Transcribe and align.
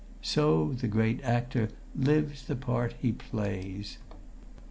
So 0.23 0.73
the 0.73 0.87
great 0.87 1.21
actor 1.23 1.69
lives 1.95 2.45
the 2.47 2.55
part 2.55 2.95
he 2.99 3.11
plays. 3.11 3.99